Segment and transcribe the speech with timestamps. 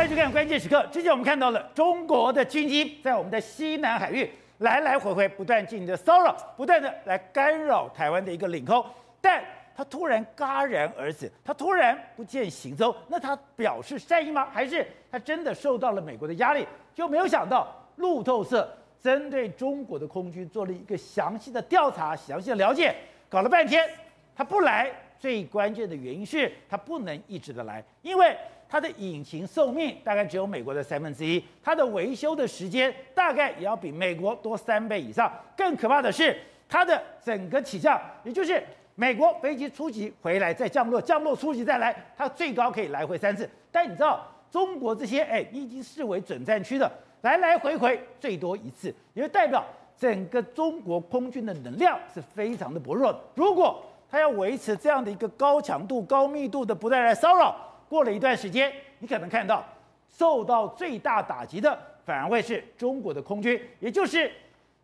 [0.00, 0.82] 欢迎收看关键时刻。
[0.90, 4.30] 之前我们看到了中国的军机在我们的西南海域
[4.60, 8.82] 来来回回不断进行的骚扰，不断的来干扰台湾的一个领空，
[9.20, 9.44] 但
[9.76, 14.48] 他突然戛然而止，他突然不见行踪，那他表示善意吗？
[14.50, 16.66] 还是他真的受到了美国的压力？
[16.94, 22.96] 就没有想到路透社针对中国的空军做了一个详细的调查、详细的了解，
[23.28, 23.86] 搞了半天
[24.34, 28.34] 他不来，最关键的原因是他不能一直的来，因为。
[28.70, 35.28] 它的引擎寿命大概只有美国的三分之一，它的维修的时间大概也要比美国多三倍以上。
[35.56, 38.62] 更可怕的是，它的整个起降，也就是
[38.94, 43.50] 美国飞机出击回来再降落，降落出击再来，它最高可以来回三次。
[43.72, 46.88] 但你知道，中国这些哎，已经视为准战区的，
[47.22, 49.64] 来来回回最多一次，也就代表
[49.98, 53.12] 整个中国空军的能量是非常的薄弱。
[53.34, 57.66] 如果它要维持这样的一个高强度、高密度的不断来骚扰。
[57.90, 59.64] 过了一段时间，你可能看到
[60.08, 64.30] 受到最大打击的反而会是中国的空军，也就是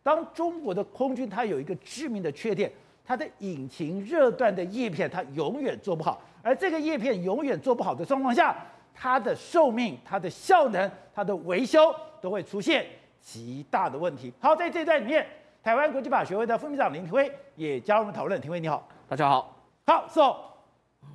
[0.03, 2.69] 当中国的空军它有一个致命的缺点，
[3.05, 8.57] 它的引擎热断的叶片它永远做不好，而这个叶片永远做不好的状况下，
[8.93, 12.85] 它的寿命、它的效能、它的维修都会出现
[13.21, 14.33] 极大的问题。
[14.41, 15.25] 好，在这段里面，
[15.63, 18.41] 台湾国际法学会的副秘书长林廷辉也加入我们讨论。
[18.41, 19.57] 廷辉你好，大家好。
[19.87, 20.56] 好，So。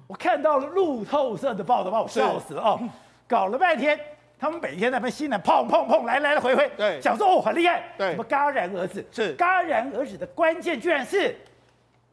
[0.08, 2.80] 我看到了路透社的报道，把我笑死了哦！
[3.28, 3.98] 搞了半天，
[4.38, 9.38] 他们每天在那边西南砰砰砰来来回回，对，想说哦很厉害，对，什么戛然而止，是。
[9.38, 11.34] 戛然而止的关键，居然是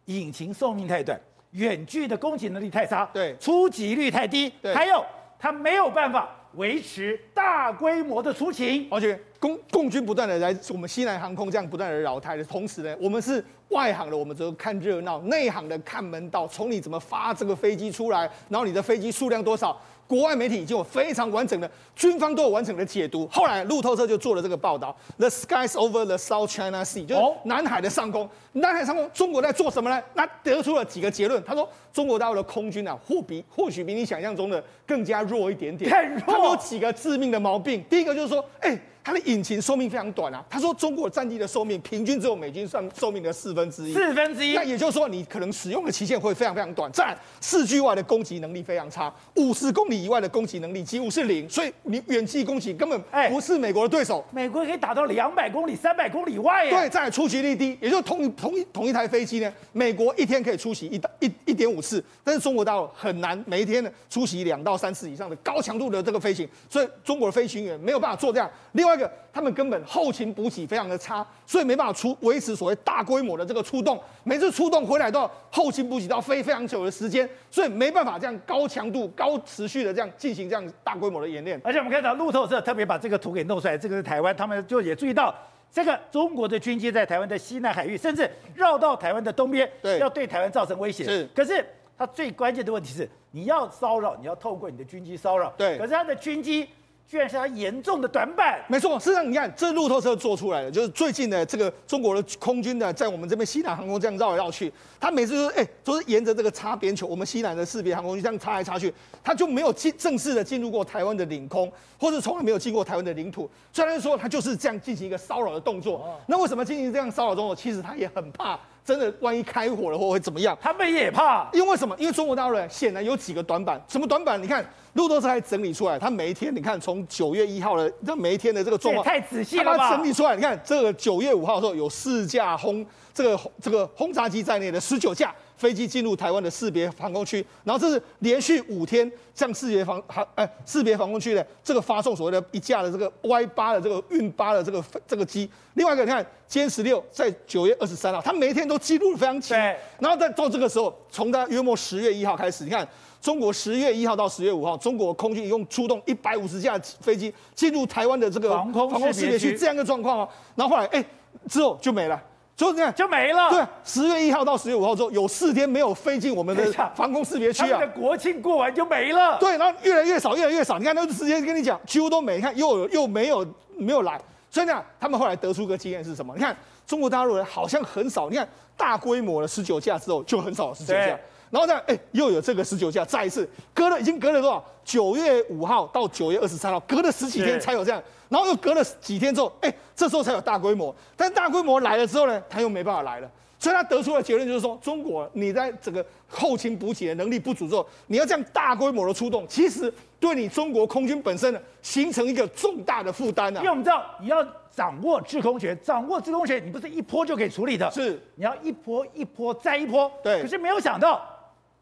[0.04, 1.18] 引擎寿命太短，
[1.50, 5.04] 远距的攻击能力太差，对，出击率太低，对，还有
[5.36, 13.44] 他没有办法维持大规模的出勤，而且共共军不断的来我们西南航空这样不断的扰台的同时呢，我们是。
[13.68, 16.48] 外行的我们只看热闹，内行的看门道。
[16.48, 23.28] 从你怎么发这个飞机出来，然后你的飞机数量多少，国外媒体已经有非常完整的，军方都有完整的解读。
[23.28, 28.22] 后来路透社就做了这个报道：The skies over the South China Sea，就是南海的上空。
[28.24, 30.02] 哦、南海上空，中国在做什么呢？
[30.14, 31.40] 那得出了几个结论。
[31.44, 35.90] 他说，中国大陆的空军啊，或比或许比你想象中的更加弱一点点。
[35.90, 36.20] 太弱。
[36.26, 37.84] 他们有几个致命的毛病。
[37.90, 38.80] 第一个就是说，哎、欸。
[39.02, 40.44] 它的引擎寿命非常短啊！
[40.50, 44.54] 他说中国战机的寿命平均只有美军算寿命的四分之一，四分之一。
[44.54, 46.90] 那也就是说，你可能使用的期限会非常非常短。
[46.92, 53.00] 再来，视距外的攻击能力非常差，五十公里以外的攻击能力几乎是零，所以你远距攻击根本
[53.30, 54.22] 不是美国的对手。
[54.30, 56.70] 美国可以打到两百公里、三百公里外耶。
[56.70, 68.50] 对，再来出击率低，也就同同一同一台飞机呢，美国一天可以出席一一一点五次，但是中国大陆很难每一天呢出席两到三次以上的高强度的这个飞行，所以中国的飞行员没有办法做这样。
[68.72, 73.98] 另外一个，他们根本后勤补给非常的差，所以没办法出维持所谓大规模的这个出动。
[74.24, 81.60] 每次出动回来都要后勤补给，都要飞非常久的时间，所以没办法这样高强度、高持续的这样进行这样大规模的演练。
[81.64, 85.34] 而且我们看到路透社特别把这个图给弄出来，这个是台湾，他们就也注意到
[85.70, 91.04] 这个中国的军机在台湾的西南海域，甚至绕到台湾的东边，对，要对台湾造成威胁。
[91.04, 91.64] 是，可是
[91.96, 96.68] 它最关键的问题是，你要骚扰，你要透过你的军机骚扰，对，可是它的军机。
[97.08, 98.62] 居然是他严重的短板。
[98.68, 104.70] 没错，事实上你看，这路透社做出来的，就是最近的这个中国的空军呢，在我们这边西南航空这样绕来绕去，
[105.00, 108.92] 他每次都是哎，都是沿着这个擦边球，我们西南的识别航空这样擦来擦去，
[109.24, 113.48] 他就没有进正式的进入过台湾的领空，或者从来没有进过台湾的领土。
[113.72, 117.56] 虽然说他就是这样进行一个骚扰的动作，那为什么进行这样骚扰动作？
[117.56, 118.60] 其实他也很怕。
[118.88, 120.56] 真的，万一开火了或会怎么样？
[120.62, 121.94] 他们也怕，因为什么？
[121.98, 123.78] 因为中国大陆显然有几个短板。
[123.86, 124.42] 什么短板？
[124.42, 129.90] 你看路透社还整理出来，他每一天，你看从九月一号的，这每一天的这个状况，太仔细了吧？
[129.90, 132.82] 他整理出来，你看这个九月五号的时候有四架轰
[133.12, 135.34] 这个这个轰炸机在内的十九架。
[135.58, 145.50] 飞机进入台湾的识别防空区，然后这是连续五天向识别防航哎识别防空区的这个发送所谓的一架的这个 Y 八的这个运八的这个这个机。
[145.74, 149.56] 另外一个你看，歼十六在九月二十三号，它每一天都记录的非常清。
[149.56, 149.76] 对。
[149.98, 152.86] 然后在到这个时候，从它约莫十月一号开始，你看
[153.20, 160.28] 中国十月一号到十月五号，中国空军一共出动一百五十架飞机进入台湾的这个防空识别区，这样一个状况哦。
[160.54, 161.04] 然后后来哎
[161.48, 162.20] 之后就没了。
[162.58, 163.50] 就这样就没了。
[163.50, 167.78] 对，十月一号到十月五号之后，有四天没有飞进我们的防空识别区啊。
[167.78, 169.38] 的国庆过完就没了。
[169.38, 170.76] 对，然后越来越少，越来越少。
[170.76, 172.34] 你看，那个时间跟你讲，几乎都没。
[172.34, 173.46] 你看，又又没有
[173.76, 174.20] 没有来。
[174.50, 176.34] 所以呢，他们后来得出个经验是什么？
[176.36, 178.28] 你看，中国大陆人好像很少。
[178.28, 181.16] 你看，大规模的十九架之后，就很少十九架。
[181.50, 184.64] 然后呢，哎，又有这个十九架，再一次隔了，已经隔了多少？
[184.84, 188.02] 九月五号到九月二十三号，隔了十几天才有这样。
[188.28, 190.94] 然后又隔了几天之后，哎，这时候才有大规模。
[191.16, 193.30] 但大规模来了之后呢，他又没办法来了。
[193.60, 203.58] 所以他得出的结论就是说，中国你在整个后勤补给的能力不足之后，你要这样大规模的出动，其实对你中国空军本身呢，形成一个重大的负担啊。
[203.58, 210.08] 因为我们知道，你要掌握制空权，掌握制空权，你不是一波就可以处理的，是你要一波一波再一波。
[210.22, 211.20] 对，可是没有想到，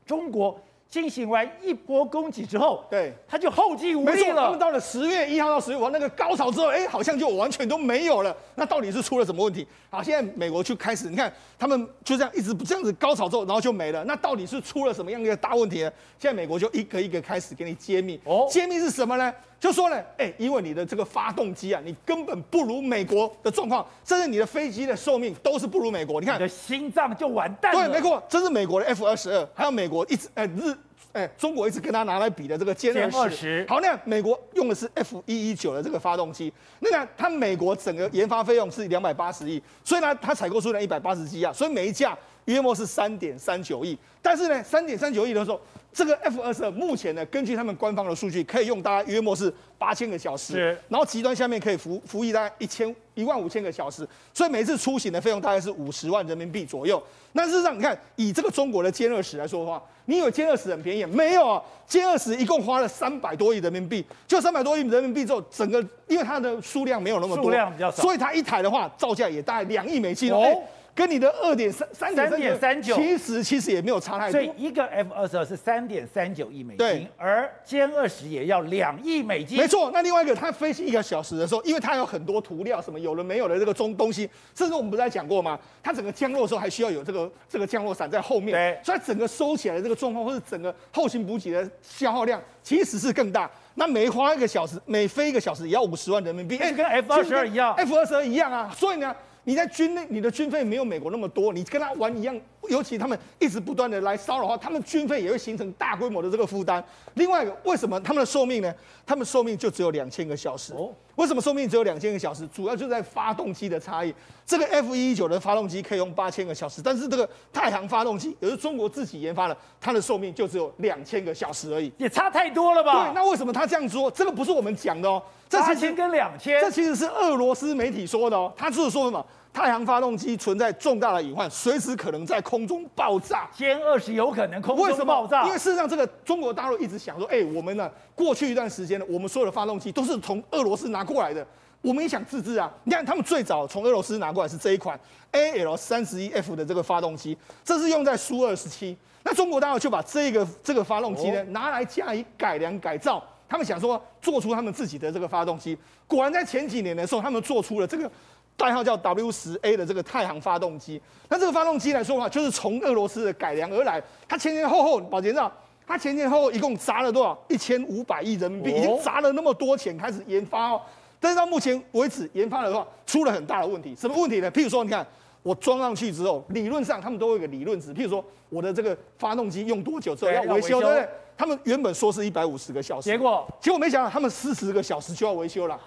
[0.06, 0.58] 中国。
[0.88, 4.44] 进行完一波攻击之后，对，他就后继无力了。
[4.44, 8.34] 他们到了十月一号到十月五号那个高潮之后，哎，好像就完全都没有了。
[8.54, 9.66] 那到底是出了什么问题？
[9.90, 14.04] 好，现在美国就开始，你看他们就这样一直这样子高潮之后，然后就没了。
[14.04, 15.92] 那到底是出了什么样一个大问题呢？
[16.20, 18.20] 现在美国就一个一个开始给你揭秘。
[18.24, 19.34] 哦，揭秘是什么呢？
[19.58, 26.20] 就说呢，哎，因为你的这个发动机啊，你根本不如美国的状况，甚至你的飞机的寿命都是不如美国。
[26.20, 27.88] 你看，你的心脏就完蛋了。
[27.88, 30.76] 对，没错，这是美国的 F 二十二，还有美国一直哎日。
[31.12, 42.14] 哎，中国一直跟他拿来比的这个歼二十，好，那美国用的是 F 一一九的这个发动机，那个它美国整个研发费用是两百八十亿，所以呢，它采购数量一百八十机啊，所以每一架
[42.46, 45.60] 约莫是三点三九亿，但是呢，三点三九亿的时候，
[45.92, 57.02] 这个 F 二十二目前呢，根据他们官方的数据，可以用大概约莫是八千个小时，然后极端下面可以服服役大概一千一万五千个小时，所以每次出行的费用大概是五十万人民币左右。
[57.32, 59.82] 那事实上，你看以这个中国的歼二十来说的话。
[60.08, 61.04] 你以为歼二十很便宜？
[61.04, 70.38] 没有啊，歼二十一共花了三百多亿人民币，就三百多亿人民币之后，整个因为它的数量没有那么多，数量比较少，所以它一台的话造价也大概两亿美金哦。
[70.42, 70.62] 欸
[70.96, 74.40] 跟你的二点三三点三九，其实其实也没有差太多。
[74.40, 79.58] 所以一个 F 二十二是三点三九亿美金，而歼二十也要两亿美金。
[79.58, 85.58] 没错，那另外一个，它飞行一个小时的时候，因为它有很多涂料，什么有了没有的这个中东西，甚至我们不是在讲过吗？
[85.82, 93.50] 它整个降落的时候还需要有这个这个降落伞在后面，对，所以整个收起来的这个状况，或是整个后勤补给的消耗量，其实是更大。
[93.74, 99.14] 那每花一个小时，每飞一个小时也要五十万人民币，哎，跟 F 二十二一样，F 二十二一样啊，所以呢。
[99.48, 102.36] 你在军内，你的军费没有美国那么多，你跟他玩一样，
[102.68, 106.82] 尤其他们一直不断的来骚扰的话，他们军费也会形成大规模的这个负担。
[107.14, 108.74] 另外一个，为什么他们的寿命呢？
[109.06, 110.72] 他们寿命就只有两千个小时。
[110.74, 112.46] 哦，为什么寿命只有两千个小时？
[112.48, 114.12] 主要就在发动机的差异。
[114.44, 123.04] 这个 F 一一九的发动机可以用八千个小时，但是这个太行发动机也是中国自己研发的，它的寿命就只有两千个小时而已，也差太多了吧？
[123.06, 124.10] 对，那为什么他这样说？
[124.10, 129.24] 这个不是我们讲的哦，这八千跟两千，这其实是俄罗斯媒体说的哦，他就是说什么？
[129.56, 133.48] 太行发动机存在重大的隐患，随时可能在空中爆炸。
[133.56, 135.44] 歼二十有可能空中爆炸？
[135.44, 135.46] 为什么？
[135.46, 141.46] 因为事实上，这个中国大陆一直想说，哎、欸，我们呢，过去一段时间呢，我们所有的发动机都是从俄罗斯拿过来的，
[141.80, 142.70] 我们也想自制啊。
[142.84, 145.00] 你看，他们最早从俄罗斯拿过来是这一款
[145.32, 148.94] AL 三十一 F 的这个发动机，这是用在苏二十七。
[149.22, 155.78] 那中国大陆就把这个这个发动机呢，拿来加以改良改造，他们想说做出他们自己的这个发动机。
[156.06, 158.10] 果然在前几年的时候，他们做出了这个。
[158.56, 164.02] 代号叫 W 十 A 的这个太行发动机，那这个发动机来说的话，就是从俄罗斯的改良而来。
[164.26, 165.52] 它前前后后，宝杰知道，
[165.86, 167.38] 它前前后后一共砸了多少？
[167.48, 170.80] 一千五百亿人民币，已经砸了那么多钱开始研发哦。
[171.20, 173.94] 但是到目前为止，研发的话出了很大的问题。
[173.94, 174.50] 什么问题呢？
[174.50, 175.06] 譬如说，你看
[175.42, 181.08] 我装上去之后，理论上他们都有一个理论值，譬如说我的这个发动机用多久之后要维修，对不对？
[181.36, 185.78] 他们原本说是一百五十个小时，结果结果没想到他们四十个小时就要维修了。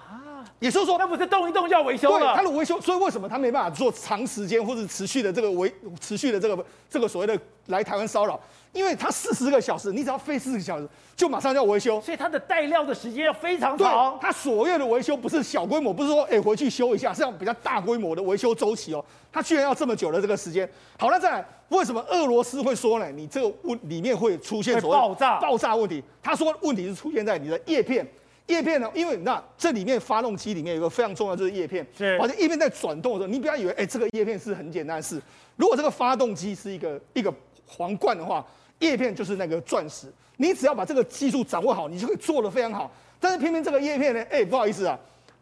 [0.60, 2.20] 也就是说，那不是动一动就要维修了？
[2.20, 8.40] 对，它的维修，所以为什么他没办法做长时间或者持续的这个维持续的这个这个所谓的来台湾骚扰？
[8.72, 14.16] 因为它四十个小时，你只要飞四十个小时，就马上要维修，所以它的带料的时间要非常长。
[14.22, 19.04] 它所谓的维修不是小规模，不是说哎回去修一下，是要比较大规模的维修周期哦。
[19.32, 20.70] 它居然要这么久的这个时间。
[21.00, 23.10] 好，那再来，为什么俄罗斯会说呢？
[23.10, 26.04] 你这个问里面会出现所谓爆炸爆炸问题？
[26.22, 28.08] 他说问题是出现在你的叶片。
[28.50, 28.92] 叶片呢？
[28.94, 31.86] 因为那这里面发动机里面有一个非常重要，就是叶片。
[31.96, 35.22] 是，而且叶片在转动的时候，你不要以为，哎，这个叶片是很简单的事。
[35.56, 37.34] 如果这个发动机是一个一个
[37.68, 38.46] 皇冠的话，
[38.80, 40.12] 叶片就是那个钻石。
[40.38, 42.92] 你只要把这个技术掌握好，你就会做得非常好。
[43.20, 44.98] 但是偏偏这个叶片呢，哎，不好意思啊，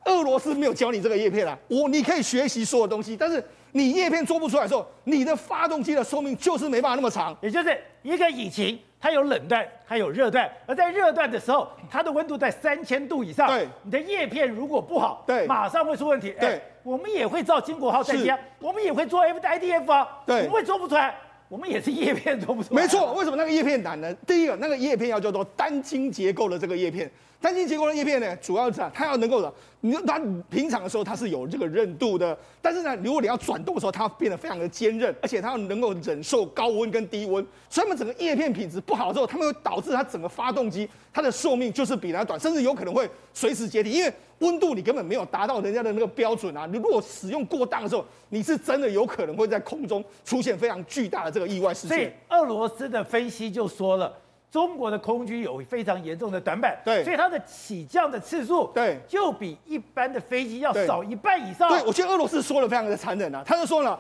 [0.06, 1.58] 俄罗斯没有教你这个叶片啊。
[1.68, 7.38] 我你可以学习所有东西，但是你叶片做不出来的时候，你的发动机的寿命就是没办法那么长。
[7.42, 8.78] 也就是一个引擎。
[9.00, 13.48] 它有冷段，它有热段，而在热段的时候，它的温度在三千度以上。
[13.48, 16.34] 对，你的叶片如果不好，对，马上会出问题。
[16.40, 21.16] 对，欸、我们也会造金国号战机，我们也会做 FIDF 啊，对，不会做不出来，
[21.48, 22.82] 我们也是叶片做不出来。
[22.82, 24.12] 没错，为什么那个叶片难呢？
[24.26, 27.10] 第一个，那个叶片要叫做单晶结构的这个叶片，
[27.40, 46.66] 单晶结构的叶片呢，主要是它要能够的，你它平常的时候它是有这个韧度的，但是呢，如果你要转动的时候，它变得非常的坚韧，而且它要能够忍受高温跟低温，所以它们整个叶片品质不好之后，它们会导致它整个发动机它的寿命就是比它短，甚至有可能会随时解体，因为温度你根本没有达到人家的那个标准啊！
[46.66, 51.98] 你如果使用过当的时候，你是真的有可能会在空中出现非常巨大的这个意外事件。
[51.98, 54.12] 所以俄罗斯的分析就说了。
[54.50, 61.70] 中国的空军有非常严重的短板，对，所以它的起降的次数，对，就比一般的飞机要少一半以上。
[61.70, 64.00] 对，我觉得俄罗斯说的非常的残忍啊，他就说了，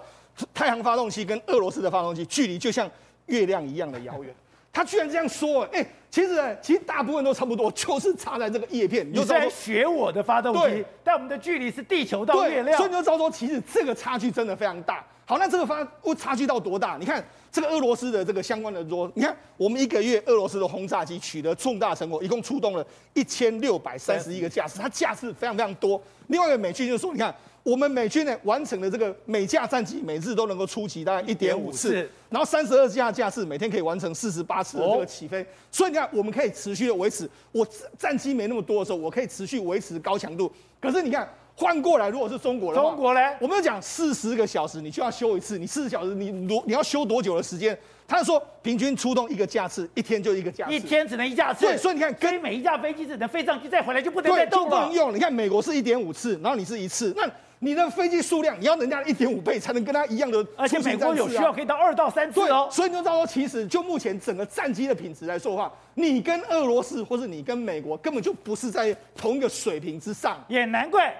[0.53, 2.89] 太阳发动机跟俄罗斯的发动机距离就像
[3.25, 4.33] 月亮一样的遥远，
[4.71, 9.05] 他居然这样说，哎、欸，其实呢，其实大部分都差不多，就是差在这个叶片。
[9.11, 15.03] 你在学我的发动机，但我们的距离是地球到月亮，所以你就知道说，其实这个差距真的非常大。
[15.25, 16.95] 好，那这个发会差距到多大？
[16.97, 17.21] 你看
[17.57, 22.85] 这个俄罗斯的这个相关的说，你看我们一个月俄罗斯的轰炸机取得重大成果，一共出动了
[23.15, 25.99] 一千六百三十一个架次，它架次非常非常多。
[26.27, 27.33] 另外一个美军就说，你看
[27.63, 37.27] 我们美军呢完成了这个每架战机每日都能够出击大概一点五次，然后三十二架架次每天可以完成四十八次的这个起飞，所以你看我们可以持续的维持。
[37.51, 40.51] 我战机没那么多的时候，我可以持续维持高强度。
[40.79, 41.27] 可是你看。
[41.59, 43.19] 换过来，如果是中国的话，中国呢？
[43.39, 45.57] 我们讲四十个小时，你就要修一次。
[45.57, 47.75] 你四十小时，你多你要修多久的时间？
[48.07, 51.65] 他说平均出动一个架次，一天就一个架次，一天只能一架次。
[51.65, 54.69] 对，所以你看，跟每一架飞机只能飞上去再回来，就不能再动了。
[54.69, 55.15] 就不能用。
[55.15, 60.45] 你看美国是一点五次，然后你是一次，那你的飞机数量你要人家一点五倍才能跟他一样的、啊。
[60.57, 62.69] 而且美国有需要可以到二到三次哦。
[62.71, 70.37] 所以你就知道说，其实就目前整个战机的品质来说的话，你跟俄罗斯或是你跟美国根本就不是在同一个水平之上。
[70.47, 71.11] 也难怪。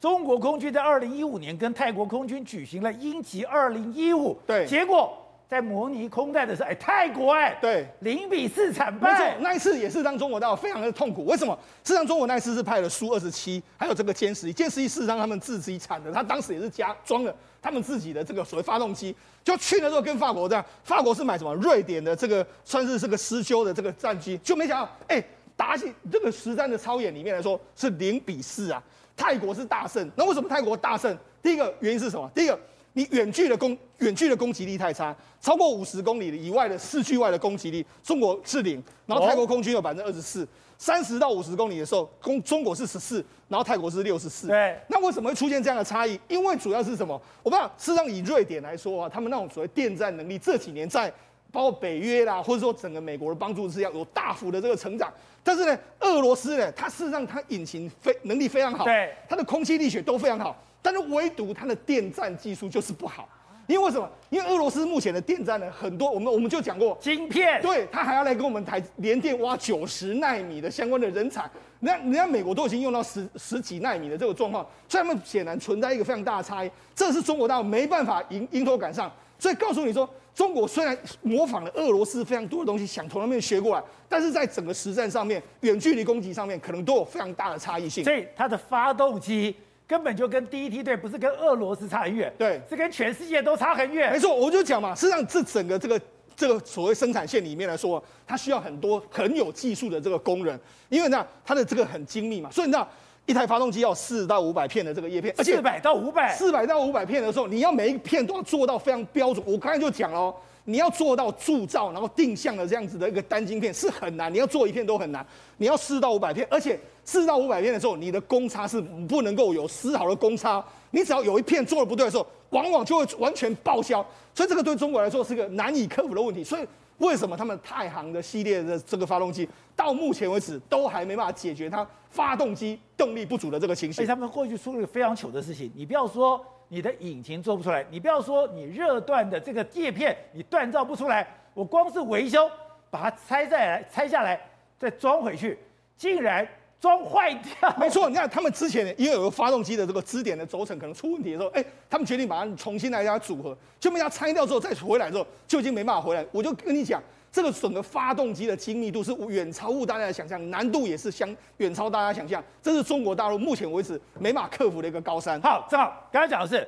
[0.00, 5.14] 中国空军在二零一五年跟泰国空军举行了鹰击二零一五，对，结果
[5.46, 9.12] 在模拟空战的时候，哎，泰国哎，对，零比四惨败。
[9.12, 11.26] 没错，那一次也是让中国大陆非常的痛苦。
[11.26, 11.54] 为什么？
[11.84, 14.54] 事实上，中国那一次是派了苏二十七，还有这个歼十一。
[14.54, 19.14] 歼十一事实上他们自己产的，他当时也是加装了他们自己的这个所谓发动机，
[19.44, 21.54] 就去了之后跟法国这样，法国是买什么？
[21.56, 25.22] 瑞典的这个算是这个施修的这个战机，就没想到，哎，
[25.56, 28.82] 打起这个实战的操演里面来说是零比四啊。
[29.16, 31.16] 泰国是大胜，那为什么泰国大胜？
[31.42, 32.30] 第一个原因是什么？
[32.34, 32.58] 第一个，
[32.92, 40.46] 你远距的攻远距的攻击力太差，超过五十公里以外的视距外的攻击力，中国是零，然后泰国空军有百分之二十四，
[40.78, 44.48] 三十到五十公里的时候，攻中国是十四，然后泰国是六十四。
[44.48, 46.18] 对，那为什么会出现这样的差异？
[46.28, 47.20] 因为主要是什么？
[47.42, 47.70] 我不知道。
[47.78, 51.12] 事实上，以瑞典来说啊，他们那种所谓电战能力，这几年在
[51.52, 55.12] 包括北约啦，或者说整个美国的帮助是要，有大幅的这个成长。
[55.42, 63.28] 但是呢，俄罗斯呢，它事实上它引擎非能力非常好，对，它的空气力学都非常好，但是唯独它的电站技术就是不好。
[63.66, 64.10] 因为为什么？
[64.30, 79.10] 因为俄罗斯目前的电站呢，很多我们我们就讲过晶片，对，它还要来跟我们台联电挖九十纳米的相关的人才，人家人家美国都已经用到十十几纳米的这个状况，所以他们显然存在一个非常大的差异，这是中国大陆没办法迎迎头赶上。
[79.38, 88.02] 所以告诉你说，中国虽然模仿了俄罗斯非常多的东西，想从那边学过来，但是在整个实战上面，远距离攻击上面，可能都有非常大的差异性。
[88.04, 89.54] 所以它的发动机
[89.86, 94.12] 根本就跟第一梯队不是跟俄罗斯差很远，对，是跟全世界都差很远。
[94.12, 96.00] 没错，我就讲嘛，实际上这整个这个
[96.34, 100.58] 这个所谓生产线里面来说，它需要很多很有技术的这个工人，
[100.88, 102.88] 因为呢，它的这个很精密嘛，所以你知道。
[103.30, 109.40] 一台发动机要四到五百片的这个叶片，而且四百到五百，四百到五百片的时候，你要每一片都要做到非常标准。
[109.46, 110.34] 我刚才就讲了，
[110.64, 115.24] 你要做到铸造然后定向的这样子的一个单晶片是很难，你要做一片都很难。
[115.58, 120.64] 你要四到五百片，而且四到五百片的时候，你的公差是不能够有丝毫的公差。
[120.90, 124.04] 你只要有一片做的不对的时候，往往就会完全报销。
[124.34, 126.42] 所以这个对中国来说是个难以克服的问题。
[126.42, 126.66] 所以。
[127.00, 133.94] 为什么他们太行的系列的这个发动机到目前为止都还没办法解决它发动机动力不足的这个情形？
[133.94, 135.70] 所以他们过去出了一个非常糗的事情。
[135.74, 142.48] 你不要说你的引擎做不出来，你不要说你热锻的这个叶片你锻造不出来，我光是维修
[142.90, 144.40] 把它拆下来拆下来
[144.78, 145.58] 再装回去，
[145.96, 146.46] 竟然。
[146.80, 148.08] 装坏掉，没错。
[148.08, 156.24] 你看他们之前因为有个发动机的这个支点的轴承可能出问题的时候，哎，他们决定把它重新来给它组合，就被它拆掉之后再回来之后就已经没办法回来。
[156.32, 165.38] 我就跟你讲，这个整个发动机的精密度是远超乎大家的想象，难度也是相远超大家想象，这是中国大陆目前为止没办法克服的一个高山。
[165.42, 166.66] 好，正好刚才讲的是，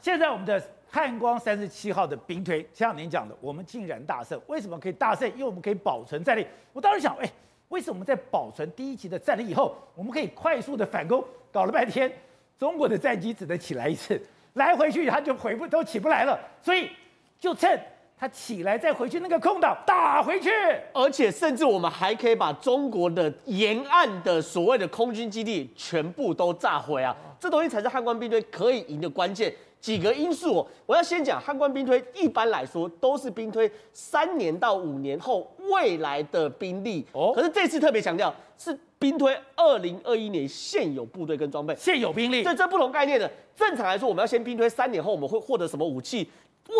[0.00, 5.30] 现在我们的汉光三十七号的兵推，像您讲的，我们竟然大胜，为什么可以大胜？
[5.32, 6.46] 因为我们可以保存战力。
[6.72, 7.30] 我当时想，哎。
[7.68, 11.24] 为什么在保存第一级的战力以后，我们可以快速的反攻？
[11.52, 12.10] 搞了半天，
[12.58, 14.20] 中国的战机只能起来一次，
[14.54, 16.38] 来回去它就回不都起不来了。
[16.62, 16.90] 所以
[17.38, 17.80] 就趁
[18.18, 20.50] 他起来再回去那个空岛打回去，
[20.92, 27.16] 而且甚至我们还可以把中国的沿岸的所谓的空军基地全部都炸毁啊！
[27.38, 29.54] 这东西才是汉光兵队可以赢的关键。
[29.80, 37.32] 几个因素，我要先讲汉光兵推，一般来说都是兵推三年到五年后未来的兵力哦。
[37.34, 43.30] 可是这次特别强调是兵推二零二一年现有部队跟装备，现有兵力，这，这不同概念的。
[43.54, 46.28] 正常来说，我们要先兵推三年后我们会获得什么武器？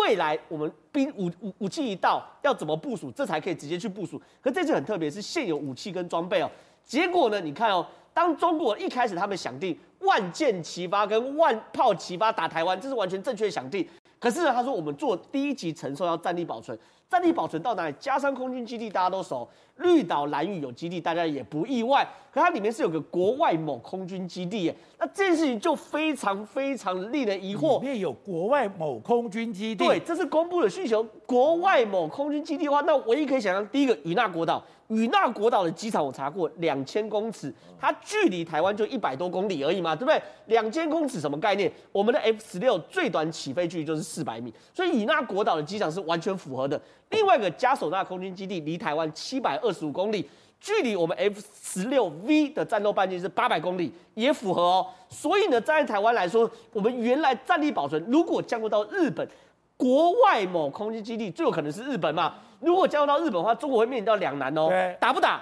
[0.01, 4.21] 未来我们兵武武武器一到，要怎么部署，这才可以直接去部署。
[4.41, 6.51] 可这次很特别，是现有武器跟装备哦。
[6.85, 13.87] 结果呢，你看哦，当中国一开始他们想定万箭齐发跟万炮齐发打台湾，这是完全正确的想定。
[14.19, 16.77] 可是呢，他说我们做第一级承受要战力保存，
[17.09, 17.95] 战力保存到哪里？
[17.99, 22.07] 加上空军基地大家都熟，绿岛蓝屿有基地，大家也不意外。
[22.31, 27.79] 可它里面是有个国外某空军基地耶，那这件事情就非常非常令人疑惑。
[27.79, 31.03] 里面有国外某空军基地，对，这是公布的需求。
[31.25, 34.63] 国外某空军基地的话，那唯一可以想象，第一个与那国岛。
[34.89, 40.19] 与那国岛的机场我查过，两千公尺，它距离台湾就一百多公里而已嘛，对不对？
[40.47, 41.71] 两千公尺什么概念？
[41.91, 46.81] 我们的 F 十六最短起飞距离就是四百米，所以与那国岛的机场是完全符合的。
[47.09, 54.87] 另外一个加手纳空军基地离台湾七百二十五公里，距离我们 F 十六 V 的战斗半径是八百公里，也符合哦。
[55.09, 59.27] 所以呢，站在台湾来说，我们原来战力保存如果降落到日本
[59.75, 62.35] 国外某空军基地，最有可能是日本嘛。
[62.59, 64.69] 如果降落到日本的话，中国会面临到两难哦。
[64.99, 65.41] 打不打？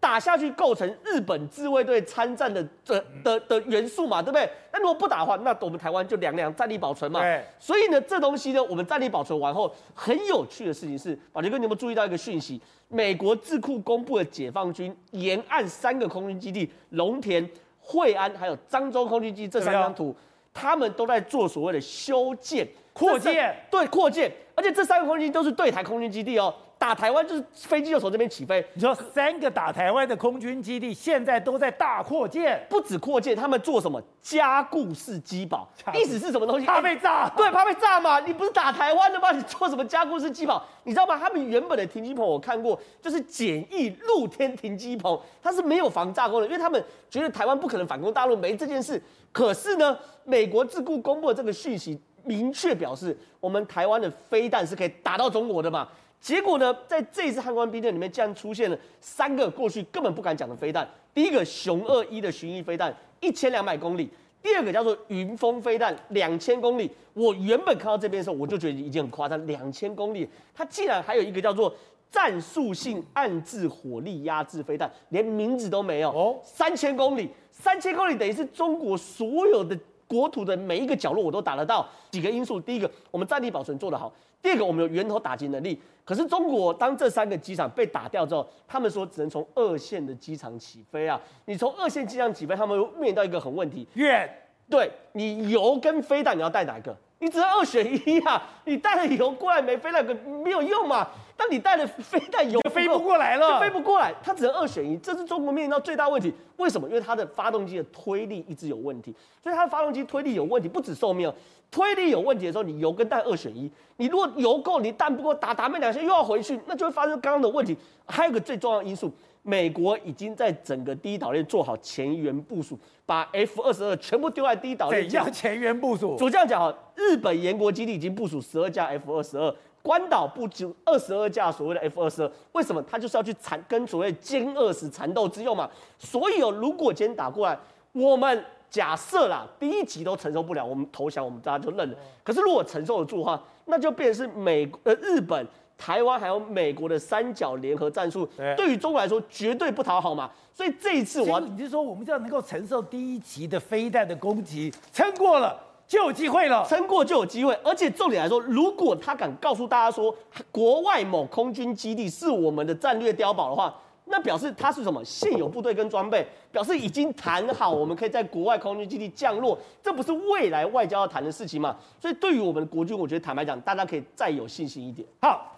[0.00, 4.48] 打下去构成日本自卫队参战的的的的元素嘛，对不对？
[4.72, 7.20] 那如果不打的话，那我们台湾就两两战力保存嘛。
[7.20, 7.44] 对。
[7.58, 12.60] 所以呢，这东西呢，我们战力保存完后，很有趣的事情是，宝杰哥，你有没有注意到一个讯息？
[12.86, 17.46] 美国智库公布的解放军沿岸三个空军基地——龙田、
[17.80, 20.14] 惠安还有漳州空军基地这三张图，
[20.54, 22.66] 他们都在做所谓的修建。
[22.92, 28.64] 扩建，对，扩建，而且这三个空军基地都是对台空军基地哦，打台湾就是飞机就从这边起飞。
[28.74, 35.68] 你说三个打台湾的空军基地现在都在大扩建，不止扩建，他们做什么加固式机堡？
[35.92, 36.64] 意思是什么东西？
[36.64, 37.28] 怕被炸？
[37.36, 38.20] 对，怕被炸嘛？
[38.20, 39.32] 你不是打台湾的吗？
[39.32, 40.64] 你做什么加固式机堡？
[40.84, 41.18] 你知道吗？
[41.18, 49.02] 他们原本的停机棚我看过，就是简易露天停机棚，它是没有防炸功能，因为他们觉得台湾不可能反攻大陆，没这件事。
[49.32, 52.00] 可是呢，美国智库公布的这个讯息。
[52.24, 55.88] 明确表示，我们台湾的飞弹是可以打到中国的嘛？
[56.20, 60.86] 结果呢，在这一次汉光兵推里面，竟然出现了三个过去根本不敢讲的飞弹。
[61.14, 64.06] 第一个熊二一的巡弋飞弹，一千两百公里；
[64.42, 66.90] 第二个叫做云峰飞弹，两千公里。
[67.14, 71.72] 我原本看到这边的时候，我就觉得已经很夸张，两千公里，它竟然还有一个叫做
[72.10, 79.78] 战术性暗制火力压制飞弹，连名字都没有哦，三千公里，三千公里等于是中国所有的。
[80.08, 81.86] 国土的每一个角落我都打得到。
[82.10, 84.10] 几个因素，第一个，我们战力保存做得好；
[84.42, 85.80] 第二个，我们有源头打击能力。
[86.04, 91.20] 可是中国当这三个机场被打掉之后，他们说只能从二线的机场起飞啊。
[91.44, 94.28] 你从二线机场起飞，他们面临到一个很问题，远。
[94.70, 96.94] 对，你油跟飞弹你要带哪一个？
[97.20, 98.40] 你只能二选一啊！
[98.64, 100.04] 你带了油过来没飞弹，
[100.44, 101.08] 没有用嘛。
[101.38, 104.12] 但你带了飞弹，油就飞不过来了，就飞不过来。
[104.20, 106.34] 它只能二选一，这是中国面临到最大问题。
[106.56, 106.88] 为什么？
[106.88, 111.34] 因为它的发动机的推力一直有问题，所以它的发动机推力有问题，不止寿命哦。
[111.70, 113.70] 推力有问题的时候，你油跟弹二选一。
[113.98, 117.76] 你如果油够，你弹不够，打打没两下又要回去，那就会发生刚刚的问题。
[118.06, 119.12] 还有一个最重要因素。
[119.44, 125.08] 美国已经在整个第一岛链做好前沿部署，把 F 二十二全部丢在第一岛链。
[125.08, 126.16] 怎样前沿部署？
[126.18, 129.54] 主这样讲，日本延国基地已经部署十二架 F 二十二，
[129.88, 132.30] 关岛部署二十二架所谓的 F 二十二。
[132.52, 132.82] 为什么？
[132.82, 135.66] 他就是要去缠跟所谓歼二十缠斗之用嘛。
[135.98, 137.58] 所以哦，如果今天打过来，
[137.92, 141.96] 我们假设啦，第一级都承受不了，我们投降，我们大家就认了。
[142.22, 145.46] 可是如果承受得住的话，那就变成是美呃日本。
[145.78, 150.28] 台湾还有美国的三角联合战术，对于中国来说绝对不讨好嘛。
[150.52, 155.56] 所以这一次我，你是说我们就要能够承受第一级的飞弹的攻击，撑过了
[155.88, 157.52] 就有机会了，撑过就有机会。
[157.64, 160.14] 而且重点来说，如果他敢告诉大家说
[160.52, 163.74] 国外某空军基地是我们的战略碉堡的话，
[164.04, 165.02] 那表示他是什么？
[165.04, 171.76] 现有部队跟装备，表示已经谈好，我们可以在国外空军基地降落，这不是未来外交要谈的事情嘛？
[171.98, 175.08] 所以对于我们的国军，我觉得坦白讲，大家可以再有信心一点。
[175.20, 175.54] 好。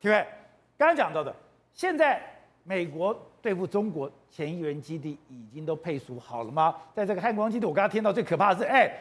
[0.00, 0.22] 因为
[0.76, 1.34] 刚刚讲到的，
[1.72, 2.20] 现在
[2.62, 6.76] 美国对付中国前沿基地已经都配属好了吗？
[6.94, 8.92] 在这个汉光基地，我刚刚听到最可怕的是，哎，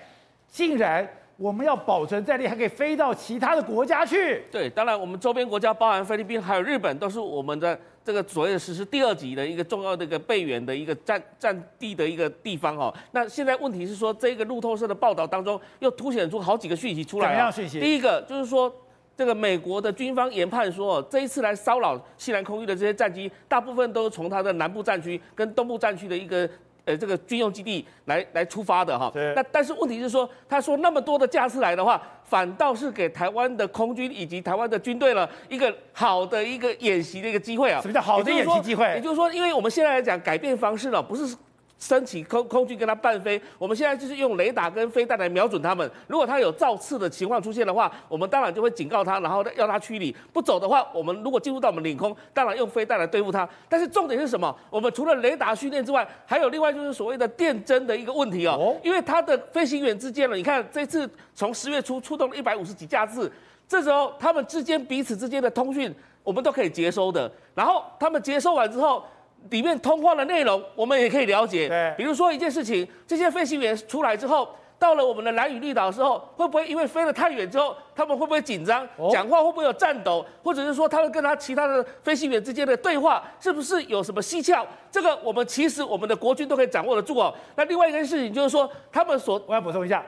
[0.54, 4.44] 竟然我们要保存战力，还可以飞到其他的国家去。
[4.52, 12.94] 对，当然我们周边国家，包含菲律宾还有日本，都是我们的这个所谓的实施第二级的一个重要的一个备援的一个战战地的一个地方哦。
[13.14, 17.30] 那现在问题是说，这个路透社的报道当中又凸显出好几个讯息出来。
[17.30, 17.80] 怎么样讯息？
[17.80, 18.72] 第一个就是说。
[19.16, 26.50] 这个美国的军方研判说，这一次来骚扰西南空域的这些战机，大部分都是从它的南部战区跟东部战区的一个
[26.86, 29.12] 呃这个军用基地来来出发的哈。
[29.36, 37.82] 那但是问题是说，他说那么多的架次来的话，反倒是给台湾的空军以及台湾的军队了一个好的一个演习的一个机会啊。
[37.82, 38.86] 什么叫好的演习机会？
[38.96, 41.36] 也就是说，因为我们现在来讲改变方式了，不是。
[41.84, 45.92] 升起空空军跟他伴飞，我们现在就是用雷达跟飞弹来瞄准他们。
[46.08, 50.16] 如果他有造次的情况出现的话，我们当然就会警告他，然后要他驱离。
[50.32, 53.48] 不走的话，我们如果进入到我们领空，当然用飞弹来对付他。
[53.68, 54.56] 但是重点是什么？
[54.70, 58.78] 我们除了雷达训练之外，还有另外就是所谓的电侦的一个问题哦。
[58.82, 63.30] 因为他的飞行员之间呢，你看这次从十月初出动了一百五十几架次，
[63.68, 65.94] 这时候他们之间彼此之间的通讯，
[66.24, 67.30] 我们都可以接收的。
[67.54, 69.04] 然后他们接收完之后。
[69.50, 71.68] 里面通话的内容，我们也可以了解。
[71.68, 78.88] 对，比如说一件事情，这些飞行员出来之后，到了我们的蓝屿绿岛的时候，会不会因为飞得太远之后，他们会不会紧张？
[79.12, 80.26] 讲话会不会有颤抖？
[80.44, 84.66] 或者是说他们跟他其他的飞行员之间的对话，是不是有什么蹊跷？
[84.92, 87.34] 这个我们其实我们的国军都可以掌握得住哦。
[87.56, 90.04] 那另外一件事情就是说，他们所我要补充一下，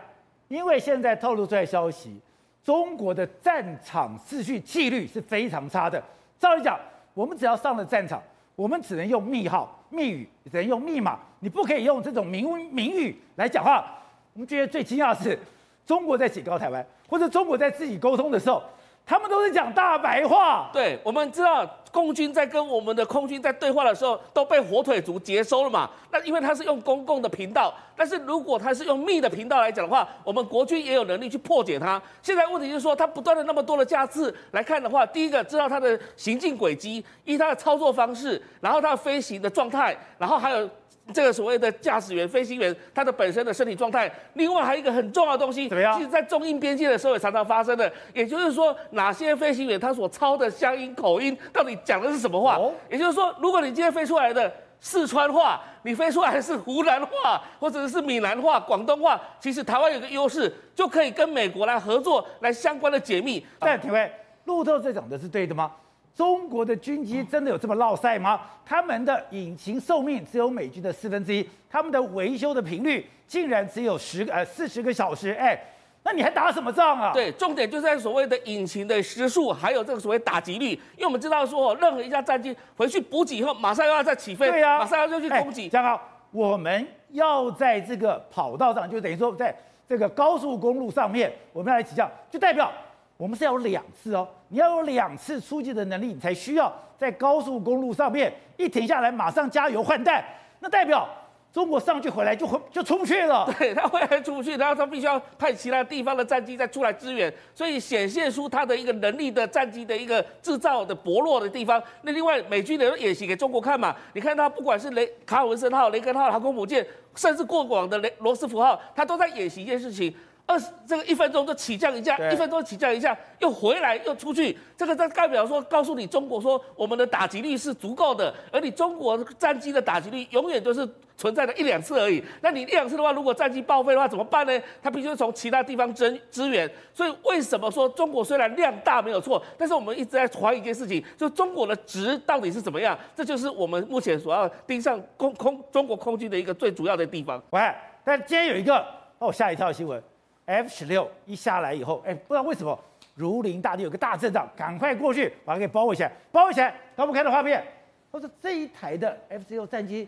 [0.48, 2.20] 因为现在透露出来消息，
[2.64, 6.02] 中国的战场秩序纪律是非常差的。
[6.38, 6.78] 照理讲，
[7.14, 8.22] 我们只要上了战场。
[8.56, 13.86] 我们只能用密号、密语，只能用密码，你不可以用这种名名语来讲话。
[14.34, 15.40] 我们觉得最惊讶的是，
[15.86, 18.62] 中国在警告台湾，或者中国在自己沟通的时候。
[19.06, 20.70] 他们都是讲大白话。
[20.74, 25.90] 对，我们知道，共军在跟我们的空军在对话的时候，都被火腿族接收了嘛。
[26.12, 32.02] 那因为他是用公共的频道，但是如果他是用密的频道来讲的话，我们国军也有能力去破解它。
[32.24, 40.70] 现在问题就是说，他不断的那么多的架次来看的话，第一个知道他的行进轨迹，依他的操作方式，然后他的飞行的状态，然后还有。
[41.14, 45.96] 这个所谓的驾驶员、飞行员，他的本身的身体状态，另外还有一个很重要的东西，怎么样？
[45.98, 52.56] 其实，在中印边界的时候也常常发生的，也就是说，哪些飞行员他所操的乡音口音，到底讲的是什么话？
[52.58, 63.46] 哦、也就是说，如果你今天飞出来的四川话，你飞出来的是湖南话，或者是闽南话、广东话，其实台湾有个优势，就可以跟美国来合作，来相关的解密。
[63.60, 64.12] 但廷威，
[64.46, 65.72] 路透这讲的是对的吗？
[66.16, 68.40] 中国的军机真的有这么落赛吗？
[68.66, 75.62] 他们的引擎寿命只有美军的四分之一，他们的维修的频率竟然只有十呃四十个小时，哎，
[76.04, 77.12] 那你还打什么仗啊？
[77.14, 85.68] 对，重点就是在所谓的引擎的时速，还有这个所谓打击率，因为我们知道说，任何一架战机回去补给以后，马上又要再起飞，对呀、啊，马上要就去攻击。
[85.68, 86.02] 这样好，
[86.32, 89.54] 我们要在这个跑道上，就等于说在
[89.88, 92.72] 这个高速公路上面，我们要来起降，就代表。
[93.18, 100.24] 我们是要有两次哦，你要有两次出击的能力，你才需要在高速公路上面一停下来马上加油换弹。
[100.60, 101.08] 那代表
[101.54, 103.50] 中国上去回来就回就出不去了。
[103.58, 111.82] 对，他回来出不去，然后他必须要派其他地方的战机再出来支援，所以显现出他的一个能力的战机的一个制造的薄弱的地方。
[112.02, 120.14] 那另外美军的演习给中国看嘛，你看他不管是雷卡尔文森号、雷根号航空母舰，甚至过往的雷罗斯福号，他都在演习一件事情。
[120.48, 132.24] 二十这个一分钟就起降一架，一分钟起降一架，又回来又出去，这个在代表说告诉你中国说我们的打击力是足够的，而你中国战机的打击力永远都是存在的一两次而已。
[132.42, 134.62] 那你一两次的话，如果战机报废的话怎么办呢？
[134.84, 136.70] 它必须从其他地方增支援。
[136.94, 142.96] 所以为什么说中国虽然量大没有错，但是我们一直在怀疑一件事情，就中国的值到底是怎么样？
[143.16, 147.42] 这就是我们目前所要盯上空空中国空军的一个最主要的地方。
[147.50, 147.62] 喂，
[148.04, 148.86] 但今天有一个
[149.18, 150.00] 把我吓一跳的新闻。
[150.46, 152.78] F 十六一下来以后，哎，不知道为什么
[153.16, 156.70] 如临大敌，有个大阵仗，赶快过去把它给包围起来，包围起来。
[156.96, 157.66] 刚我们看到画面，
[158.12, 160.08] 我说这一台的 F 十六战机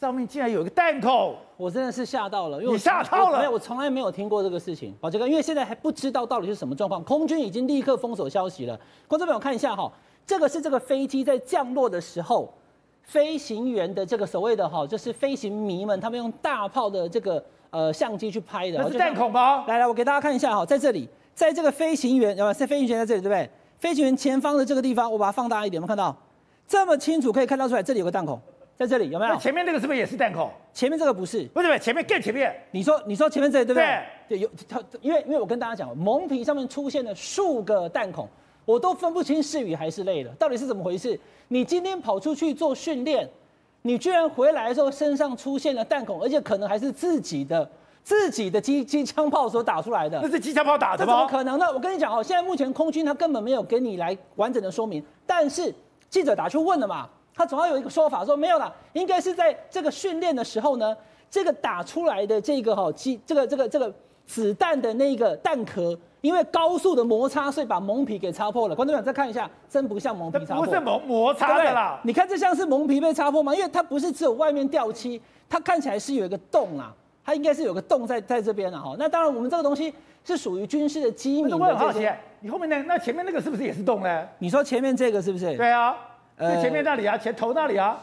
[0.00, 8.78] 上面竟然有一个弹孔，我真的是吓到了，因为你吓到了，没有，我从来没有听过这个事情，宝杰哥，因为现在还不知道到底是什么状况，空军已经立刻封锁消息了。
[9.06, 9.92] 观众朋友看一下哈，
[10.26, 12.50] 这个是这个飞机在降落的时候，
[13.02, 17.44] 飞行员的这个所谓的哈，就是飞行迷们他们用大炮的这个。
[17.74, 19.64] 呃，相机去拍的，那是弹孔吗？
[19.66, 23.50] 来来，我给大家看一下哈，在这里，在这个飞行员，呃，在飞行员在这里，对不对？
[23.80, 26.16] 飞行员前方的这个地方，我把它放大一点，有没有看到？
[26.68, 28.40] 这么清楚，可以看到出来，这里有个弹孔，
[28.76, 29.36] 在这里有没有？
[29.38, 30.48] 前面那个是不是也是弹孔？
[30.72, 32.54] 前面这个不是，不是不是，前面更前面。
[32.70, 33.84] 你说你说前面这里对不对？
[34.28, 38.28] 对，对，有它，因为因为我跟大家讲，蒙皮上面出现了数个弹孔，
[38.64, 41.18] 我都分不清是雨还是泪了，到底是怎么回事？
[41.48, 43.28] 你今天跑出去做训练，
[43.86, 47.70] 你居然回来的时候身上出现了弹孔，而且可能还是自己的。
[48.02, 51.12] 自己的机机枪炮所打出来的，那是机枪炮打的吗？
[51.12, 51.66] 怎么可能呢？
[51.72, 55.74] 我跟你讲哦，现在目前空军他根本没有给你来完整的说明，但是
[56.10, 60.94] 记者打去问了嘛，他总要有一个说法，说没有啦，应该是在这个训练的时候呢，
[61.30, 63.90] 这个打出来的这个哈机，这个这个这个
[64.26, 68.74] 子弹的那个弹壳，因为高速的摩擦，所以把蒙皮给擦破了。
[68.74, 72.00] 观众朋友再看一下，真不像蒙皮擦破，不是摩摩擦的啦。
[72.02, 73.54] 你看这像是蒙皮被擦破吗？
[73.54, 78.94] 因为它不是只有外面掉漆，它看起来是有一个洞啊，它应该是有个洞在在这边的哈。
[78.98, 79.92] 那当然，我们这个东西
[80.24, 81.52] 是属于军事的机密。
[81.52, 82.08] 我很好奇，
[82.40, 84.26] 你后面那那前面那个是不是也是洞呢？
[84.38, 85.56] 你说前面这个是不是？
[85.56, 85.94] 对啊，
[86.36, 87.98] 呃，前面那里啊，前头那里啊。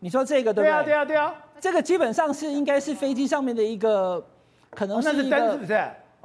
[0.00, 0.70] 你说这个对不对？
[0.70, 1.34] 对啊，对啊，对啊。
[1.60, 4.22] 这个基本上是应该是飞机上面的一个，
[4.74, 5.58] 可能是一个。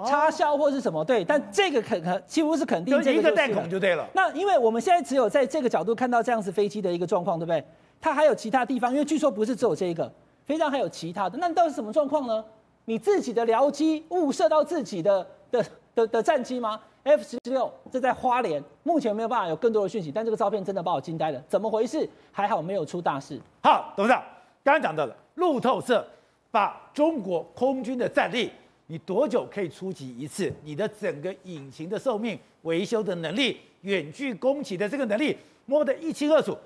[0.05, 1.03] 插销或是什么？
[1.03, 4.07] 对，但这个肯肯几乎是肯定这个一个弹孔就对了。
[4.13, 7.61] 那因为我们现在只有在这个角度看到这样子飞机的一个状况，对不对？
[7.99, 10.09] 它还有其他地方，因为据说不是只有这一个，
[10.45, 11.37] 飞机上还有其他的。
[11.37, 12.41] 那到底是什么状况呢？
[12.85, 22.09] 你自己的僚机误射到自己的的的的战机吗？F 十六这在花莲，目前没有办法有更多的讯息，但这个照片真的把我惊呆了，怎么回事？
[22.31, 23.37] 还好没有出大事。
[23.61, 24.23] 好，董事长
[24.63, 26.07] 刚刚讲到了路透社
[26.51, 28.51] 把中国空军的战力。
[28.87, 30.51] 你多久可以出击一次？
[30.63, 36.57] 你的整个引擎的寿命、维修的能力、远距攻击的这个能力摸得一清二楚。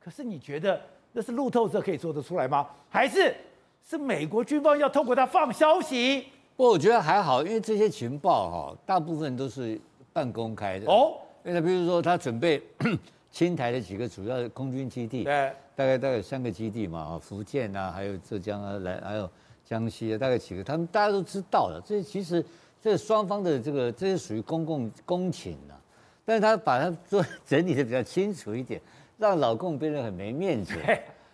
[0.00, 0.80] 可是你觉得
[1.12, 2.66] 那是路透社可以做得出来吗？
[2.88, 3.32] 还是
[3.88, 6.26] 是美国军方要透过它放消息？
[6.56, 9.80] 不，我觉得还好，因为这些情报哈，大部分都是
[10.12, 11.16] 半公开的哦。
[11.44, 12.60] 那比如说他准备
[13.30, 19.28] 清台的几个主要的空军基地，对，大概大概有三个基地嘛，福建啊，还有浙江啊，来还有。
[19.68, 21.78] 江西啊大概几个，他们大家都知道了。
[21.84, 22.42] 这其实
[22.80, 25.76] 这双方的这个，这是属于公共公情啊。
[26.24, 28.80] 但是他把它做整理的比较清楚一点，
[29.18, 30.72] 让老共变得很没面子。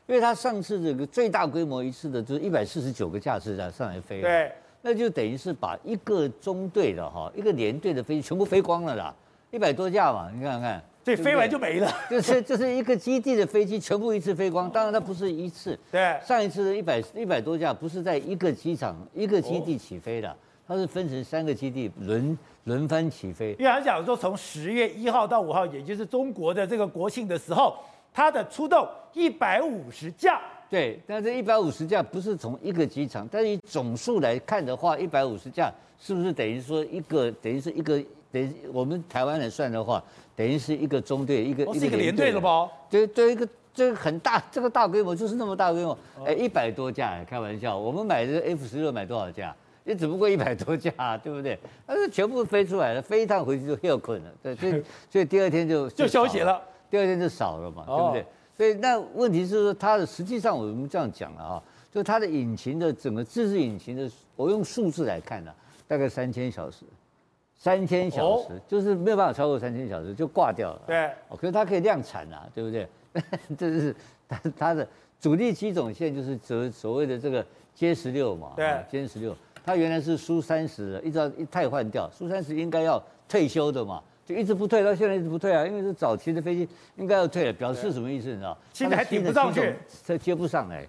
[0.09, 4.21] 因为他上次这个最大规模一次的，就是一百四十九个架次在上来飞。
[4.21, 4.51] 对，
[4.83, 9.15] 那就等于是把一个中队的哈，一个连队的飞机全部飞光了啦，
[9.53, 10.83] 一百多架嘛，你看看。
[11.05, 20.35] 对，飞完就没了， 就是就是一个基地的飞机全部一次飞光，当然它不是一次，对，上一次的一百一百多架不是在一个机场一个基地起飞的，
[20.67, 23.51] 它是分成三个基地轮轮番起飞。
[23.59, 27.77] 因为他讲说从十月一号到五号，也就是中国的这个国庆的时候，
[28.13, 30.41] 它的出动一百五十架，
[30.71, 38.03] 对，但这一百五十架不是从一个机场，但是以总数来看的话，一百五十架是不是等于说一个等于是一个
[38.35, 40.03] 等于我们台湾来算的话？
[40.35, 42.69] 等于是一个中队，一个是一个连队了吧？
[42.91, 49.55] 对对，一个这个很大，这个大规模就是那么大规模，哎，一百多架，开玩笑，我们买的 F 十六买多少架？
[49.85, 51.57] 也只不过一百多架，对不对？
[51.87, 58.27] 但是全部飞出来了，飞一趟回去就又困了，对，所以 所以第二天就就消息了，第二天就少了嘛，对不对？
[58.57, 65.53] 所以那问题是说，它的实际上我们这样讲了啊，就它的引擎的整个自制引擎的，我用数字来看呢，
[65.87, 66.85] 大概三千小时。
[67.65, 70.83] 三千小时就是没有办法超过三千小时就挂掉了。
[70.87, 72.87] 对，哦，可是它可以量产啊， 对不对？
[73.57, 73.97] 这是
[74.29, 74.87] 它它的
[75.19, 77.43] 主力机种线就是所所谓的这个
[77.75, 78.53] 歼十六嘛。
[78.55, 88.59] 对歼十六，它原来是苏三十的，一直到一汰换掉，苏三十应该要退休的嘛，就一直不退，到现在一直不退啊，因为是早期的飞机应该要退了，表示什么意思你知道？
[88.75, 89.75] 现在还顶不上去，
[90.07, 90.87] 它接不上来，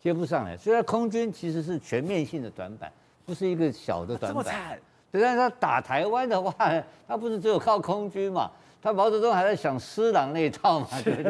[0.00, 0.56] 接不上来。
[0.56, 2.90] 所以空军其实是全面性的短板，
[3.26, 4.28] 不是一个小的短板。
[4.32, 4.78] 这么惨。
[5.20, 6.54] 但是他打台湾的话，
[7.06, 8.50] 他不是只有靠空军嘛？
[8.82, 10.88] 他毛泽东还在想施琅那一套嘛？
[11.02, 11.22] 对不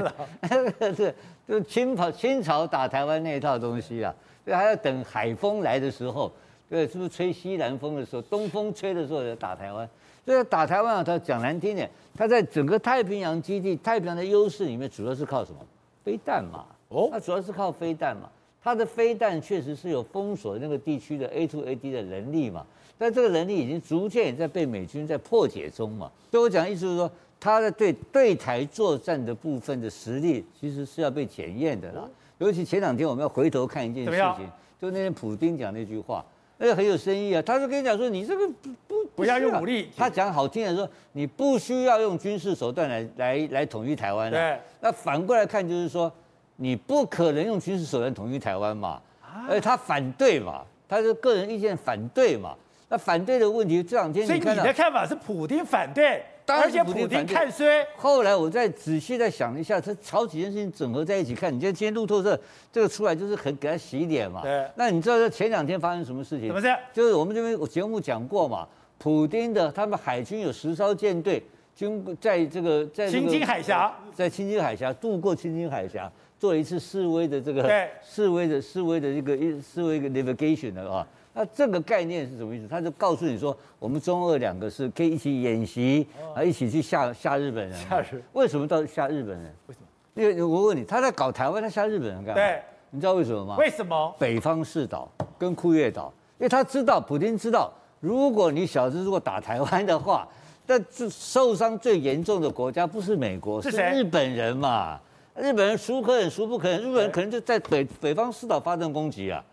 [0.78, 0.90] 对？
[0.94, 1.14] 是，
[1.46, 4.12] 就清朝清朝打台湾那一套东西啊，
[4.44, 6.32] 对，还要等海风来的时候，
[6.68, 9.88] 对，是不是吹西南风的时候，东风吹的时候要打台湾？
[10.24, 15.58] 所以打台湾啊，他讲难听点，他在整个太平洋基地、太平洋的优势里面，主要是靠什么？
[16.02, 16.64] 飞弹嘛。
[16.88, 18.28] 哦，他主要是靠飞弹嘛。
[18.62, 22.64] 他的飞弹确实是有封锁那个地区的 A to A D 的能力嘛。
[22.96, 32.08] 但这个能力已经逐渐也在被美军在破解中嘛，所以我讲意思是说，他的对对台作战的部分的实力其实是要被检验的啦。
[32.38, 34.48] 尤其前两天我们要回头看一件事情，
[34.80, 36.24] 就那天普丁讲那句话，
[36.58, 37.40] 那个很有深意啊。
[37.42, 39.88] 他就跟你讲说，你这个不不不要用武力。
[39.96, 44.30] 他讲好听的说，你不需要用军事手段来来来统一台湾。
[44.30, 44.58] 对。
[44.80, 46.10] 那反过来看就是说，
[46.56, 49.00] 你不可能用军事手段统一台湾嘛。
[49.48, 52.54] 而且他反对嘛，他是个人意见反对嘛。
[52.94, 57.84] 那反对的问题，这两天你看，所以你的看法是普京反对，而且普京看衰。
[57.96, 64.42] 后来我再仔细再想一下，这好几件事情整合在一起看，你今天今天路透社这个出来就是很给他洗脸嘛。
[64.42, 64.64] 对。
[64.76, 66.46] 那你知道这前两天发生什么事情？
[66.46, 66.68] 什么事？
[66.92, 68.64] 就是我们这边节目讲过嘛，
[68.96, 71.42] 普京的他们海军有十艘舰队，
[71.74, 77.68] 经过在这个在青津海峡，在青津海峡渡过青津海峡，做了一次示威的这个
[78.00, 81.04] 示威的示威的一个一示威一个 navigation 的啊。
[81.36, 82.68] 那这个概念是什么意思？
[82.68, 87.76] 他就告诉你说，我们中俄两个是可以一起演习，啊，一起去吓吓日本人。
[87.88, 88.22] 吓日？
[88.32, 89.54] 为什么到吓日本人？
[89.66, 89.86] 为什么？
[90.14, 92.34] 因为我问你，他在搞台湾，他吓日本人干嘛？
[92.34, 93.56] 对，你知道为什么吗？
[93.58, 94.14] 为什么？
[94.16, 100.28] 北方四岛跟库页岛，因为他知道，普京知道，如果你小子如果打台湾的话，
[100.66, 105.00] 那这受伤最严重的国家不是美国，是日本人嘛？
[105.36, 106.80] 日本人孰可忍孰不可忍？
[106.80, 109.44] 日本人可能就在北北方四岛发动攻击啊！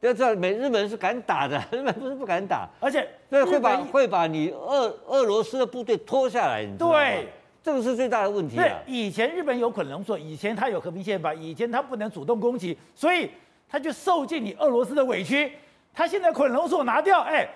[0.00, 6.98] 要知道，美日本人是敢打的， 日本不是不敢打，而且对会把会把你俄俄罗斯的部队拖下来，你知道吗？
[7.00, 7.28] 对，
[7.62, 8.78] 这个是最大的问题啊！
[8.86, 13.28] 以前日本有可能说，以前他有和平宪法，以前他不能主动攻击，所以
[13.68, 15.52] 他就受尽你俄罗斯的委屈。
[15.92, 17.48] 他现在捆龙索拿掉，哎，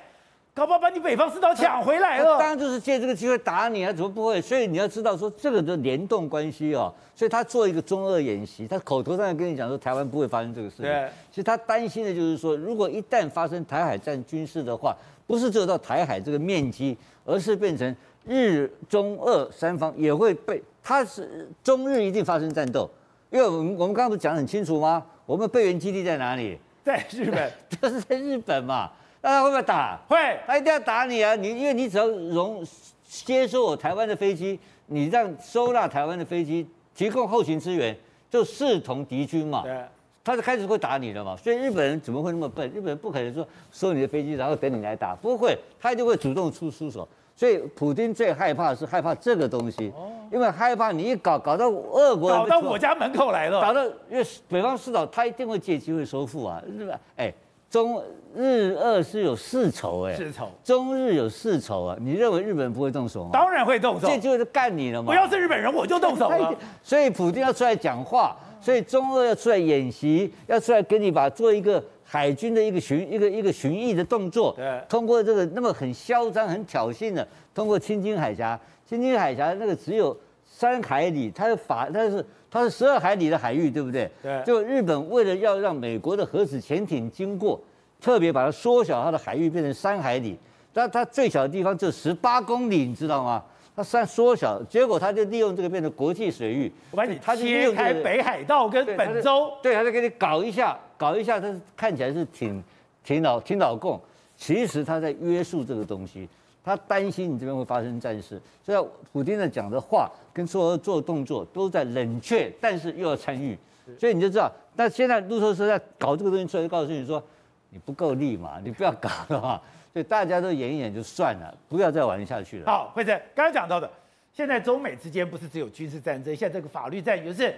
[0.55, 2.39] 搞不好把你北方四岛抢回来了。
[2.39, 4.41] 当然就是借这个机会打你啊，怎么不会？
[4.41, 6.93] 所以你要知道说这个的联动关系哦。
[7.15, 10.85] 所以他做一个中俄演习，他口头上跟你讲说台湾不会发生这个事情。
[10.85, 11.09] 对。
[11.31, 14.95] 其实他担心的就是说，如果一旦发生台海战军事的话，
[15.27, 20.63] 不是只有到台海这个面积，而是变成日中俄三方也会被。
[20.83, 22.91] 他是中日一定发生战斗，
[23.31, 25.03] 因为我们我们刚刚不是讲得很清楚吗？
[25.25, 26.59] 我们备援基地在哪里？
[26.85, 28.91] 在日本， 就是在日本嘛，
[29.23, 29.99] 那他会不会打？
[30.09, 31.35] 会，他一定要打你啊！
[31.35, 32.63] 你因为你只要容
[33.09, 37.97] 接收我台湾的飞机，你让收纳台湾的飞机，提供后勤支援，
[38.29, 39.63] 就视同敌军嘛。
[39.63, 39.81] 对，
[40.25, 41.37] 他就开始会打你了嘛。
[41.37, 42.69] 所以日本人怎么会那么笨？
[42.71, 47.09] 日本人不可能说收你的飞机，然后等你来打，不会，他就会主动出出手。
[47.35, 49.93] 所以普京最害怕的是害怕这个东西，
[50.31, 57.01] 因为害怕你一搞搞到俄国搞到我家门口来了，搞到因为北方四岛他一定会借机会收复啊，是吧？
[57.17, 57.33] 哎，
[57.73, 58.03] 中
[58.37, 63.31] 日俄是有世仇哎，世仇，中日有世仇啊，你认为日本不会动手吗？
[63.33, 65.09] 当然会动手，这就是干你了嘛。
[65.09, 66.55] 我要是日本人，我就动手 了。
[66.83, 71.83] 所以普京要出来讲话，所以中俄要出来演习，要出来给你把做一个。
[72.05, 80.15] 海军的一个巡一个一个巡弋的动作，对，通过这个那么很嚣张、很挑衅的，通过青津海峡，青津海峡那个只有
[80.63, 84.09] 三海里，它是法它是它是十二海里的海域，对不对？
[84.23, 84.41] 对。
[84.47, 87.61] 就日本为了要让美国的核子潜艇经过，
[88.01, 90.39] 特别把它缩小它的海域变成三海里，
[90.73, 93.43] 但它最小的地方就十八公里，你知道吗？
[93.75, 102.63] 它算缩小，结果他就利用这个变成国际水域，我把你切开北海道跟本州，对，他就给你搞一下，搞一下，它看起来是挺
[103.03, 104.01] 挺老挺老共，
[104.37, 106.29] 其实他在约束这个东西，
[106.63, 113.57] 他担心你这边会发生战事，所以普京的讲的话跟说做动作都在冷却，但是又要参与，
[113.99, 117.23] 所以你就知道，但现在路透社在搞这个东西出来，就告诉你说
[117.71, 119.61] 你不够力嘛，你不要搞了嘛。
[119.93, 122.65] 所以大家都演一演就算了，不要再玩下去了。
[122.65, 123.91] 好，惠珍刚刚讲到的，
[124.33, 127.55] 现在中美之间不是只有军事战争，现在这个法律战就是，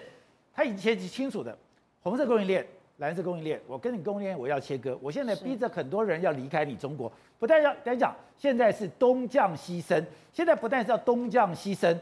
[0.52, 1.56] 他以前是清楚的，
[2.02, 11.96] 红色供应链、蓝色供应链，我跟你供应链我要切割，我现在逼着很多人要离开你中国，不但要来讲，现在是东降西升，现在不但是要东降西升，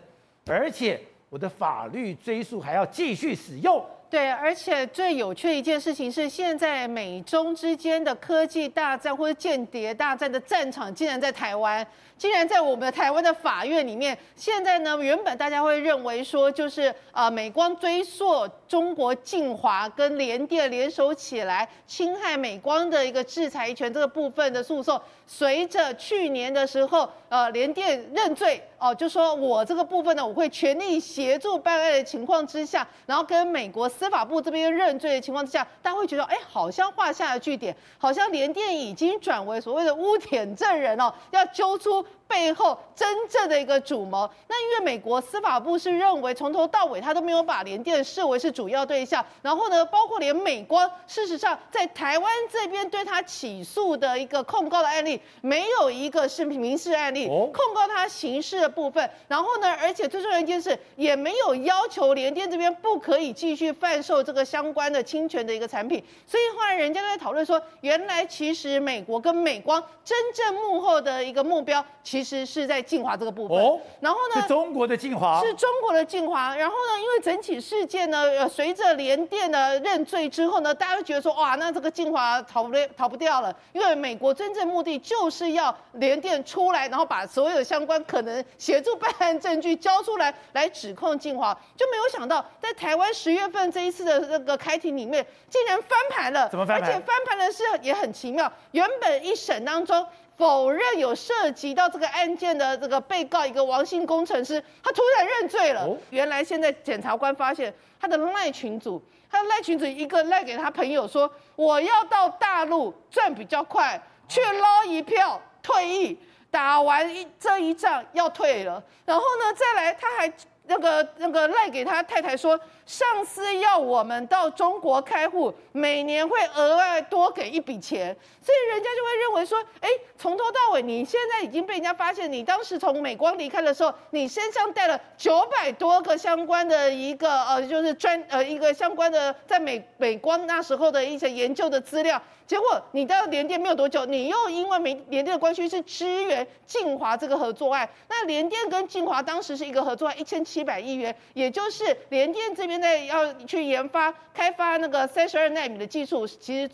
[0.47, 3.85] 而且我的法律追溯还要继续使用。
[4.13, 11.85] 对，而且最有趣的一件事情是，现在美中之间的科技大战或者间谍大战的战场竟然在台湾，
[12.19, 14.17] 竟然在我们的台湾的法院里面。
[14.37, 33.89] 现在呢，原本大家会认为说，就是呃，美光追溯中国晋华跟联电联手起来侵害美光的一个制裁权这个部分的诉讼，随着去年的时候，呃，联电认罪哦，就说我这个部分呢，我会全力协助办案的情况之下，然后跟美国。
[34.03, 42.05] 司法部这边认罪的情况之下，大家会觉得，哎，好像画下了句点，好像联电已经转为所谓的污点证人哦，要揪出。
[42.33, 72.22] 背后真正的一个主谋，那因为美国司法部是认为从头到尾他都没有把联电视为是主要对象，然后呢，包括连美光，事实上在台湾这边对他起诉的一个控告的案例，没有一个是民事案例，控告他刑事的部分，然后呢，而且最重要一件事，也没有要求联电这边不可以继续贩售这个相关的侵权的一个产品，所以后来人家在讨论说，原来其实美国跟美光真正幕后的一个目标，其实。
[72.23, 76.55] 其实是在晋华这个部分，哦、然后呢，是中国的晋华，是中国的晋华。
[76.55, 91.53] 然后呢，因为整起事件呢，呃，随着联电的认罪之后呢，大家都觉得说，哇，那这个晋华逃不逃不掉了，因为美国真正目的就是要联电出来，然后把所有相关可能协助办案证据交出来，来指控晋华。
[91.77, 96.89] 就没有想到，在台湾十月份这一次的那个开庭里面，竟然翻盘了，怎么翻盘？
[96.89, 100.07] 而且翻盘的是也很奇妙，原本一审当中。
[100.43, 105.89] 否认有涉及到这个案件的这个被告一个王姓工程师，他突然认罪了。
[106.11, 109.01] 原来现在检察官发现他的赖群组，
[109.31, 116.19] 他的赖群组一个赖给他朋友说，我要到大陆赚比较快，去捞一票退役，
[116.51, 118.83] 打完一这一仗要退了。
[119.05, 120.33] 然后呢，再来他还
[120.67, 142.21] 那个那个赖给他太太说，上司要我们到中国开户，每年会额外多给一笔钱，所以人家就会认为说，哎，从头到尾你现在已经被人家发现，你当时从美光离开的时候，你身上带了九百多个相关的一个呃，就是专呃一个相关的在美美光那时候的一些研究的资料。
[142.45, 147.89] 结果你到联电没有多久，你又因为没联电的关系是支援晋华这个合作案。
[148.09, 156.71] 那联电跟晋华当时是一个合作案，一千七百亿元，也就是联电这边在要去研发开发那个三十二纳米的技术，其实。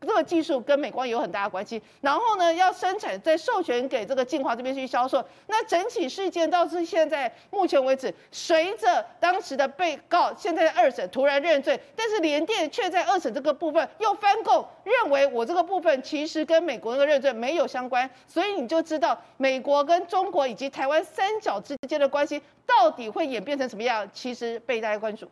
[0.00, 5.22] 这个技术跟美光有很大的关系，然后呢，要生产再授权给这个晋华这边去销售。
[5.48, 18.08] 那整起事件到至现在目前为止，随着当时的被告现在二审突然认罪，但是联电却在二审这个部分又翻供，认为我这个部分其实跟美国那个认罪没有相关。
[18.26, 25.28] 所以你就知道美国跟中国以及台湾三角之间的关系到底会演变成什么样，其实被大家关注。